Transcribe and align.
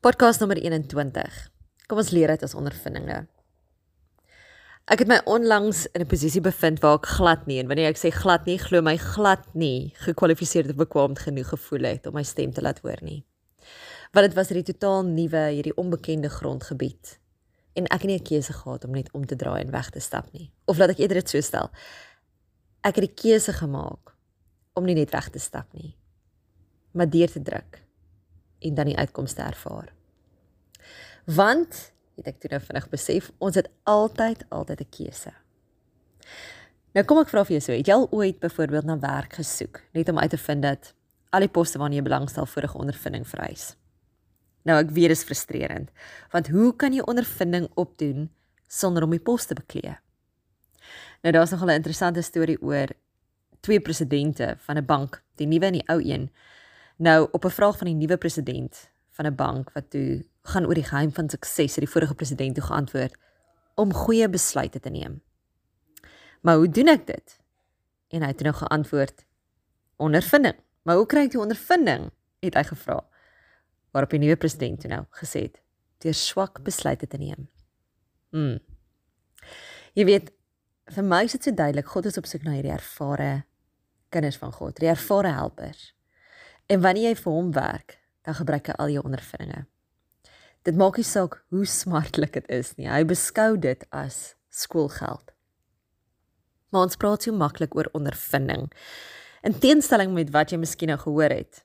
Podcast 0.00 0.40
nommer 0.40 0.56
21. 0.56 1.34
Kom 1.84 1.98
ons 2.00 2.10
leer 2.16 2.30
uit 2.32 2.44
ons 2.46 2.54
ondervindinge. 2.56 3.18
Ek 4.88 5.02
het 5.02 5.10
my 5.10 5.18
onlangs 5.28 5.82
in 5.92 6.00
'n 6.00 6.08
posisie 6.08 6.40
bevind 6.40 6.80
waar 6.80 6.96
ek 6.96 7.06
glad 7.06 7.44
nie 7.46 7.58
en 7.60 7.66
wanneer 7.68 7.90
ek 7.90 8.00
sê 8.00 8.08
glad 8.08 8.46
nie, 8.46 8.56
glo 8.56 8.80
my 8.80 8.96
glad 8.96 9.44
nie 9.52 9.92
gekwalifiseerd 10.06 10.70
of 10.70 10.76
bekwam 10.76 11.14
genoeg 11.14 11.48
gevoel 11.48 11.84
het 11.84 12.06
om 12.06 12.14
my 12.14 12.22
stem 12.22 12.52
te 12.52 12.62
laat 12.62 12.80
hoor 12.80 12.96
nie. 13.02 13.26
Want 14.12 14.26
dit 14.26 14.34
was 14.34 14.48
hierdie 14.48 14.72
totaal 14.72 15.04
nuwe, 15.04 15.52
hierdie 15.52 15.76
onbekende 15.76 16.30
grondgebied 16.30 17.18
en 17.74 17.84
ek 17.84 18.00
het 18.00 18.08
nie 18.08 18.18
'n 18.18 18.24
keuse 18.24 18.52
gehad 18.52 18.84
om 18.84 18.90
net 18.92 19.12
om 19.12 19.26
te 19.26 19.36
draai 19.36 19.60
en 19.64 19.70
weg 19.70 19.90
te 19.90 20.00
stap 20.00 20.32
nie. 20.32 20.50
Of 20.64 20.78
laat 20.78 20.90
ek 20.90 20.98
eerder 20.98 21.20
dit 21.20 21.28
so 21.28 21.40
stel. 21.40 21.70
Ek 22.80 22.96
het 22.96 23.04
die 23.04 23.14
keuse 23.14 23.52
gemaak 23.52 24.16
om 24.72 24.84
nie 24.84 24.94
net 24.94 25.10
weg 25.10 25.28
te 25.28 25.38
stap 25.38 25.66
nie, 25.74 25.94
maar 26.92 27.10
deur 27.10 27.28
te 27.28 27.42
druk 27.42 27.89
en 28.60 28.74
dan 28.74 28.90
die 28.90 28.96
uitkomste 28.96 29.42
ervaar. 29.42 29.92
Want 31.24 31.92
het 32.16 32.26
ek 32.26 32.40
toe 32.40 32.50
nou 32.52 32.60
vinnig 32.64 32.88
besef, 32.92 33.30
ons 33.38 33.56
het 33.56 33.68
altyd 33.88 34.44
altyd 34.48 34.80
'n 34.80 34.90
keuse. 34.90 35.32
Nou 36.92 37.04
kom 37.04 37.18
ek 37.18 37.28
vra 37.28 37.44
vir 37.44 37.56
jou 37.56 37.60
so, 37.60 37.72
het 37.72 37.86
jy 37.86 37.94
al 37.94 38.08
ooit 38.10 38.40
byvoorbeeld 38.40 38.84
na 38.84 38.98
werk 38.98 39.32
gesoek 39.32 39.80
net 39.92 40.08
om 40.08 40.18
uit 40.18 40.30
te 40.30 40.38
vind 40.38 40.62
dat 40.62 40.94
al 41.30 41.40
die 41.40 41.48
poste 41.48 41.78
waarna 41.78 41.94
jy 41.94 42.02
belangstel 42.02 42.46
vorige 42.46 42.78
ondervinding 42.78 43.28
vereis? 43.28 43.76
Nou 44.62 44.78
ek 44.78 44.90
weet 44.90 45.08
dit 45.08 45.16
is 45.16 45.24
frustrerend, 45.24 45.90
want 46.32 46.48
hoe 46.48 46.76
kan 46.76 46.92
jy 46.92 47.00
ondervinding 47.00 47.68
opdoen 47.74 48.30
sonder 48.66 49.02
om 49.02 49.10
die 49.10 49.22
pos 49.22 49.46
te 49.46 49.54
beklee? 49.54 49.96
Nou 51.22 51.32
daar's 51.32 51.50
nog 51.50 51.64
'n 51.64 51.70
interessante 51.70 52.22
storie 52.22 52.60
oor 52.62 52.88
twee 53.60 53.80
presidente 53.80 54.56
van 54.58 54.76
'n 54.76 54.84
bank, 54.84 55.22
die 55.36 55.46
nuwe 55.46 55.66
en 55.66 55.72
die 55.72 55.88
ou 55.88 56.00
een 56.02 56.30
Nou 57.00 57.28
op 57.32 57.44
'n 57.44 57.48
vraag 57.48 57.76
van 57.78 57.86
die 57.86 57.96
nuwe 57.96 58.16
president 58.16 58.90
van 59.10 59.26
'n 59.26 59.34
bank 59.34 59.72
wat 59.72 59.90
toe 59.90 60.26
gaan 60.42 60.66
oor 60.66 60.74
die 60.74 60.84
geheim 60.84 61.12
van 61.12 61.28
sukses 61.28 61.74
het 61.74 61.84
die 61.84 61.92
vorige 61.92 62.14
president 62.14 62.54
toe 62.54 62.64
geantwoord 62.64 63.16
om 63.74 63.92
goeie 63.92 64.28
besluite 64.28 64.80
te 64.80 64.90
neem. 64.90 65.22
Maar 66.40 66.56
hoe 66.56 66.68
doen 66.68 66.88
ek 66.88 67.06
dit? 67.06 67.40
En 68.08 68.22
hy 68.22 68.28
het 68.28 68.40
nou 68.40 68.54
geantwoord 68.54 69.24
ondervinding. 69.96 70.56
Maar 70.82 70.96
hoe 70.96 71.06
kry 71.06 71.20
ek 71.24 71.30
die 71.30 71.40
ondervinding? 71.40 72.10
het 72.40 72.54
hy 72.54 72.62
gevra. 72.62 73.00
Waarop 73.90 74.10
die 74.10 74.18
nuwe 74.22 74.36
president 74.36 74.80
toe 74.80 74.90
nou 74.90 75.04
gesê 75.10 75.44
het 75.48 75.60
deur 75.98 76.14
swak 76.14 76.62
besluite 76.64 77.06
te 77.06 77.16
neem. 77.20 77.48
Mm. 78.30 78.58
Jy 79.92 80.04
weet, 80.04 80.30
vir 80.94 81.04
my 81.04 81.24
is 81.24 81.32
dit 81.36 81.44
so 81.44 81.54
duidelik 81.54 81.86
God 81.86 82.06
is 82.06 82.16
op 82.16 82.26
soek 82.26 82.42
na 82.42 82.54
hierdie 82.56 82.72
ervare 82.72 83.44
kinders 84.08 84.38
van 84.40 84.52
God, 84.52 84.78
die 84.80 84.88
ervare 84.88 85.28
helpers. 85.28 85.90
En 86.70 86.82
wanneer 86.84 87.10
jy 87.10 87.16
vir 87.18 87.34
hom 87.34 87.50
werk, 87.56 87.96
dan 88.26 88.36
gebruik 88.38 88.70
hy 88.70 88.76
al 88.78 88.92
jou 88.94 89.02
ondervindinge. 89.08 89.64
Dit 90.68 90.76
maak 90.78 91.00
nie 91.00 91.06
saak 91.08 91.40
hoe 91.50 91.64
smartlik 91.66 92.36
dit 92.36 92.46
is 92.52 92.74
nie. 92.76 92.86
Hy 92.90 93.02
beskou 93.08 93.56
dit 93.58 93.82
as 93.96 94.36
skoolgeld. 94.52 95.32
Maar 96.70 96.86
ons 96.86 97.00
praat 97.00 97.26
so 97.26 97.34
maklik 97.34 97.74
oor 97.74 97.88
ondervinding. 97.96 98.68
In 99.42 99.56
teenstelling 99.58 100.12
met 100.14 100.30
wat 100.34 100.52
jy 100.52 100.60
miskien 100.60 100.92
nou 100.92 100.98
gehoor 101.00 101.32
het, 101.32 101.64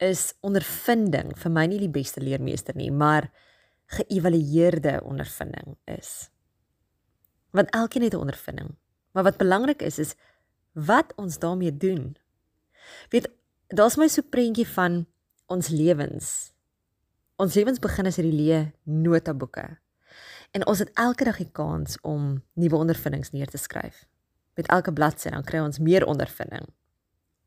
is 0.00 0.30
ondervinding 0.46 1.34
vir 1.36 1.52
my 1.52 1.66
nie 1.68 1.80
die 1.82 1.92
beste 1.92 2.22
leermeester 2.24 2.78
nie, 2.78 2.88
maar 2.88 3.28
geëvalueerde 3.98 5.00
ondervinding 5.04 5.74
is. 5.90 6.30
Want 7.52 7.74
elkeen 7.76 8.06
het 8.06 8.14
'n 8.14 8.24
ondervinding. 8.24 8.76
Maar 9.12 9.24
wat 9.24 9.36
belangrik 9.36 9.82
is 9.82 9.98
is 9.98 10.14
wat 10.72 11.12
ons 11.16 11.38
daarmee 11.38 11.76
doen. 11.76 12.16
Weet 13.10 13.28
daar's 13.70 13.96
my 13.96 14.08
so 14.10 14.22
prentjie 14.26 14.66
van 14.66 15.04
ons 15.50 15.68
lewens. 15.70 16.50
Ons 17.40 17.54
lewens 17.54 17.78
begin 17.82 18.08
as 18.10 18.18
hierdie 18.18 18.34
leë 18.34 18.64
notaboeke. 18.82 19.64
En 20.50 20.66
ons 20.66 20.82
het 20.82 20.90
elke 20.98 21.26
dag 21.28 21.38
die 21.38 21.50
kans 21.54 21.96
om 22.02 22.40
nuwe 22.58 22.80
ondervindings 22.80 23.30
neer 23.30 23.50
te 23.50 23.60
skryf. 23.62 24.04
Met 24.58 24.66
elke 24.74 24.92
bladsy 24.92 25.30
dan 25.30 25.46
kry 25.46 25.62
ons 25.62 25.78
meer 25.78 26.06
ondervinding. 26.06 26.66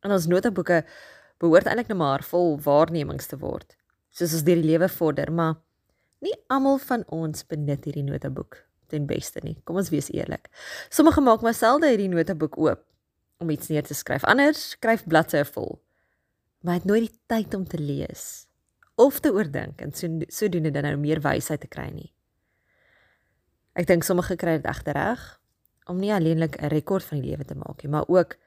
En 0.03 0.16
ons 0.16 0.30
notaboeke 0.31 0.81
behoort 1.44 1.68
eintlik 1.68 1.92
net 1.92 2.00
maar 2.00 2.24
vol 2.24 2.56
waarnemings 2.64 3.28
te 3.28 3.38
word, 3.40 3.75
soos 4.16 4.31
ons 4.38 4.48
deur 4.48 4.62
die 4.62 4.69
lewe 4.72 4.88
vorder, 4.88 5.31
maar 5.31 5.58
nie 6.24 6.36
almal 6.48 6.80
van 6.80 7.03
ons 7.12 7.44
benut 7.44 7.84
hierdie 7.84 8.06
notaboek 8.08 8.62
ten 8.88 9.08
beste 9.09 9.44
nie. 9.44 9.58
Kom 9.68 9.75
ons 9.81 9.92
wees 9.92 10.08
eerlik. 10.14 10.48
Sommige 10.88 11.22
maak 11.22 11.44
maar 11.44 11.58
selde 11.58 11.92
hierdie 11.92 12.12
notaboek 12.12 12.56
oop 12.56 12.86
om 13.44 13.52
iets 13.52 13.68
neer 13.68 13.84
te 13.84 13.98
skryf. 13.98 14.24
Anders 14.24 14.69
skryf 14.78 15.03
bladsye 15.09 15.44
vol 15.52 15.81
maar 16.63 16.79
het 16.79 16.88
nooit 16.88 17.09
die 17.09 17.19
tyd 17.28 17.53
om 17.53 17.68
te 17.68 17.79
lees 17.79 18.47
of 18.96 19.19
te 19.19 19.31
oordink 19.34 19.81
en 19.81 19.91
so 19.94 20.07
sodoende 20.31 20.72
dan 20.72 20.85
nou 20.88 20.97
meer 21.01 21.19
wysheid 21.22 21.59
te 21.59 21.68
kry 21.68 21.90
nie. 21.91 22.12
Ek 23.74 23.90
dink 23.90 24.06
sommige 24.06 24.38
kry 24.40 24.59
dit 24.59 24.69
egter 24.69 24.96
reg 24.96 25.24
om 25.90 26.00
nie 26.00 26.13
alleenlik 26.13 26.56
'n 26.62 26.72
rekord 26.72 27.03
van 27.03 27.19
die 27.19 27.29
lewe 27.29 27.46
te 27.46 27.56
maak 27.56 27.84
nie, 27.84 27.91
maar 27.91 28.07
ook 28.07 28.38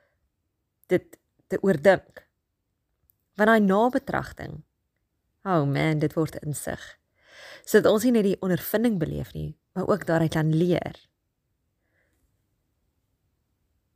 dit 0.87 1.19
te 1.49 1.59
oordink. 1.63 2.25
Want 3.37 3.49
daai 3.49 3.61
nabetragting, 3.61 4.65
oh 5.45 5.65
man, 5.67 5.99
dit 5.99 6.15
word 6.15 6.37
insig. 6.37 6.99
Sodat 7.65 7.93
ons 7.93 8.05
nie 8.05 8.13
net 8.13 8.25
die 8.25 8.41
ondervinding 8.41 8.99
beleef 8.99 9.33
nie, 9.35 9.59
maar 9.73 9.89
ook 9.89 10.07
daaruit 10.07 10.33
kan 10.33 10.55
leer. 10.55 10.97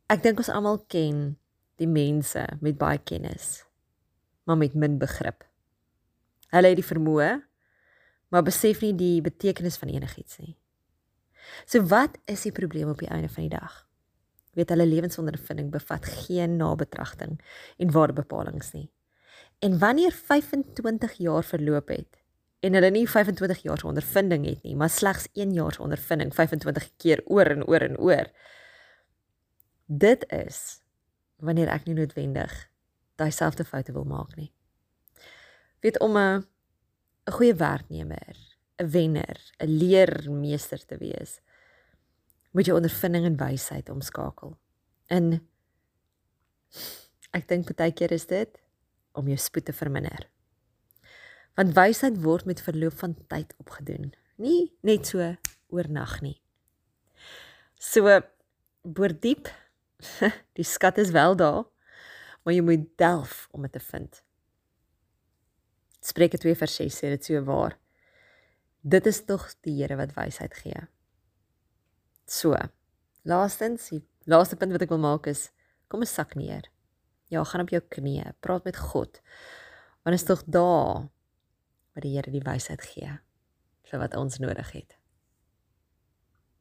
Ek 0.07 0.23
dink 0.23 0.39
ons 0.39 0.49
almal 0.49 0.85
ken 0.87 1.39
die 1.77 1.89
mense 1.89 2.47
met 2.61 2.79
baie 2.79 2.99
kennis 2.99 3.70
maar 4.45 4.57
met 4.57 4.75
min 4.75 4.99
begrip. 4.99 5.45
Hulle 6.51 6.73
het 6.73 6.81
die 6.81 6.87
vermoë, 6.87 7.31
maar 8.31 8.47
besef 8.47 8.83
nie 8.85 8.95
die 8.95 9.21
betekenis 9.23 9.79
van 9.79 9.91
enigiets 9.91 10.39
nie. 10.39 10.57
So 11.67 11.83
wat 11.91 12.19
is 12.31 12.45
die 12.47 12.55
probleem 12.55 12.91
op 12.91 13.03
die 13.03 13.11
einde 13.11 13.29
van 13.29 13.47
die 13.49 13.57
dag? 13.57 13.87
Weet 14.59 14.73
hulle 14.75 14.87
lewensondervinding 14.87 15.71
bevat 15.71 16.07
geen 16.27 16.57
nabetragting 16.59 17.39
en 17.79 17.93
waardebepalings 17.95 18.73
nie. 18.73 18.89
En 19.61 19.79
wanneer 19.79 20.13
25 20.13 21.13
jaar 21.13 21.45
verloop 21.45 21.89
het 21.89 22.19
en 22.61 22.75
hulle 22.77 22.91
nie 22.91 23.07
25 23.09 23.63
jaar 23.63 23.79
se 23.79 23.87
ondervinding 23.87 24.47
het 24.47 24.63
nie, 24.63 24.77
maar 24.77 24.91
slegs 24.91 25.29
1 25.33 25.53
jaar 25.53 25.73
se 25.73 25.83
ondervinding 25.83 26.35
25 26.35 26.91
keer 26.97 27.23
oor 27.25 27.47
en 27.47 27.65
oor 27.67 27.81
en 27.81 27.99
oor. 27.99 28.27
Dit 29.87 30.27
is 30.33 30.81
wanneer 31.37 31.69
ek 31.73 31.87
nie 31.89 31.97
noodwendig 31.97 32.70
daai 33.21 33.31
selfde 33.35 33.67
foute 33.69 33.93
wil 33.93 34.09
maak 34.09 34.33
nie. 34.39 34.51
Weet 35.85 36.01
om 36.01 36.17
'n 36.17 36.47
'n 37.27 37.33
goeie 37.33 37.55
werknemer, 37.55 38.37
'n 38.79 38.91
wenner, 38.91 39.39
'n 39.59 39.77
leermeester 39.81 40.85
te 40.87 40.97
wees, 40.97 41.41
moet 42.53 42.67
jy 42.67 42.75
ondervinding 42.75 43.25
en 43.25 43.37
wysheid 43.37 43.89
omskakel. 43.89 44.57
In 45.07 45.41
ek 47.33 47.49
dink 47.49 47.77
baie 47.77 47.93
keer 47.93 48.13
is 48.13 48.27
dit 48.27 48.61
om 49.13 49.27
jou 49.27 49.39
spoed 49.39 49.65
te 49.65 49.73
verminder. 49.73 50.29
Want 51.55 51.75
wysheid 51.75 52.23
word 52.23 52.45
met 52.45 52.63
verloop 52.63 52.99
van 52.99 53.17
tyd 53.29 53.55
opgedoen, 53.59 54.15
nie 54.37 54.73
net 54.83 55.07
so 55.07 55.37
oornag 55.69 56.21
nie. 56.21 56.41
So 57.79 58.21
boor 58.83 59.13
diep. 59.21 59.49
Die 60.57 60.65
skat 60.65 60.99
is 60.99 61.11
wel 61.11 61.37
daar 61.37 61.65
maar 62.43 62.55
jy 62.55 62.65
moet 62.65 62.87
delf 63.01 63.49
om 63.53 63.63
dit 63.63 63.73
te 63.73 63.81
vind. 63.81 64.23
Spreuke 66.01 66.39
2 66.41 66.57
vers 66.57 66.75
6 66.81 66.99
sê 67.03 67.13
dit 67.13 67.25
so 67.25 67.43
waar. 67.45 67.77
Dit 68.81 69.07
is 69.07 69.25
tog 69.29 69.45
die 69.67 69.77
Here 69.83 69.97
wat 70.01 70.15
wysheid 70.17 70.55
gee. 70.57 70.87
So. 72.25 72.57
Laastens, 73.29 73.91
die 73.93 74.01
laaste 74.25 74.57
punt 74.57 74.73
wat 74.73 74.87
ek 74.87 74.93
wil 74.95 75.03
maak 75.03 75.27
is 75.29 75.51
kom 75.89 76.01
'n 76.01 76.07
sak 76.07 76.35
neer. 76.35 76.71
Ja, 77.29 77.45
gaan 77.45 77.61
op 77.61 77.69
jou 77.69 77.83
knieë, 77.83 78.33
praat 78.41 78.65
met 78.65 78.77
God. 78.77 79.21
Want 80.03 80.15
is 80.17 80.25
tog 80.25 80.43
daar 80.47 81.11
waar 81.93 82.03
die 82.03 82.17
Here 82.17 82.31
die 82.31 82.43
wysheid 82.43 82.83
gee 82.83 83.19
vir 83.91 83.99
wat 83.99 84.15
ons 84.15 84.39
nodig 84.39 84.73
het. 84.73 85.00